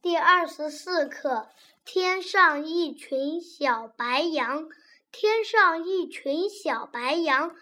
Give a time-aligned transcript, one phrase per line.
[0.00, 1.48] 第二十四课：
[1.84, 4.68] 天上一群小白羊，
[5.10, 7.56] 天上一群小白羊，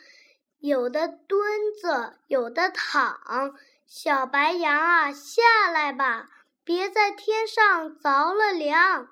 [0.59, 1.41] 有的蹲
[1.83, 3.55] 着，有的躺。
[3.87, 6.29] 小白羊啊，下来吧，
[6.63, 9.09] 别在天上着了凉。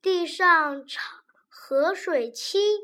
[0.00, 1.02] 地上草
[1.50, 2.78] 河水清，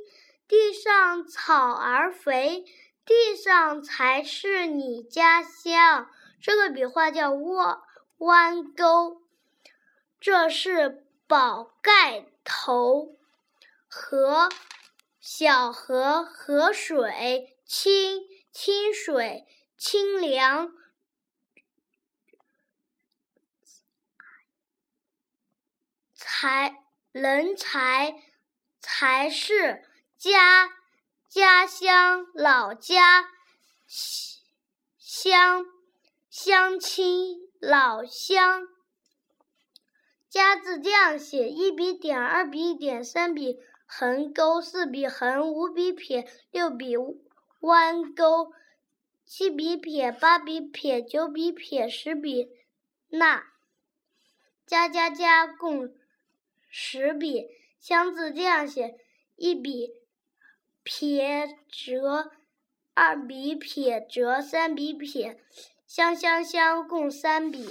[0.47, 2.67] 地上草儿肥，
[3.07, 6.11] 地上才是你家乡。
[6.43, 7.81] 这个笔画叫弯
[8.19, 9.22] 弯钩，
[10.23, 13.17] 这是宝盖头。
[13.89, 14.49] 河，
[15.21, 18.21] 小河，河水清，
[18.53, 19.45] 清水
[19.77, 20.73] 清凉。
[26.15, 28.23] 才人才
[28.79, 29.85] 才是
[30.17, 30.71] 家
[31.29, 33.29] 家乡老家
[34.97, 35.67] 乡。
[36.31, 38.69] 乡亲老乡，
[40.57, 46.95] 字这样写：一笔点，二笔点，三笔横钩，四笔横，五笔撇，六笔
[47.61, 48.53] 弯钩，
[49.25, 52.51] 七笔撇，八笔撇，九笔撇，十笔
[53.09, 53.45] 捺。
[54.67, 55.93] 加加加共
[56.69, 57.49] 十笔。
[57.79, 58.97] 乡字这样写：
[59.37, 59.93] 一笔
[60.83, 62.31] 撇折，
[62.95, 65.39] 二笔撇折，三笔撇。
[65.87, 67.69] 香香香共三笔，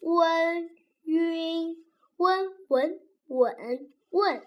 [0.00, 0.70] 温
[1.04, 1.84] 晕
[2.16, 4.42] 温文稳问，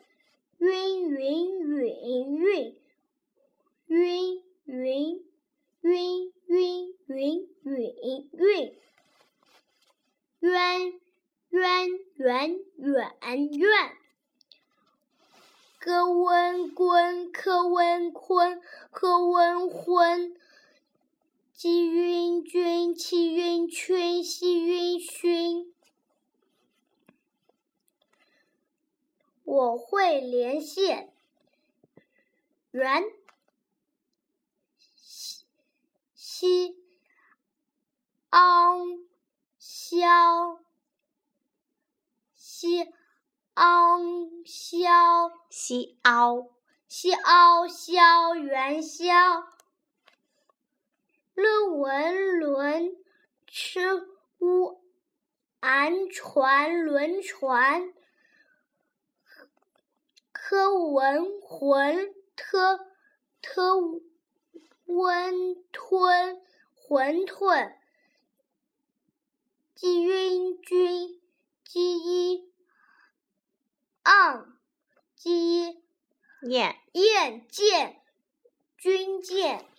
[0.58, 2.80] 晕云允韵
[3.88, 8.76] 晕云晕晕云允韵，
[10.40, 11.00] 渊
[11.50, 13.16] 渊源远
[13.52, 13.92] 院，
[15.80, 20.36] 歌温滚科温坤科温昏。
[21.64, 25.74] 鸡晕君，气晕群，西晕熏。
[29.46, 31.14] 我会连线，
[32.72, 33.06] 圆
[34.98, 35.46] 西
[36.16, 36.76] 西
[38.28, 38.80] 凹
[39.58, 40.60] 消
[42.34, 42.92] 西
[43.54, 44.02] 凹
[44.44, 46.50] 消西凹
[46.90, 49.14] 西凹消元宵。
[51.34, 52.96] 论文轮
[53.48, 53.80] 吃
[54.40, 54.82] 乌
[55.60, 57.94] 安船轮船，
[60.32, 62.88] 科文浑特
[63.42, 63.78] 特
[64.86, 66.42] 温吞
[66.76, 67.76] 馄饨，
[69.74, 71.22] 鸡晕君
[71.64, 72.54] 鸡一
[74.04, 74.60] 昂
[75.16, 75.82] 鸡
[76.42, 78.02] 燕燕见
[78.78, 79.73] 军舰。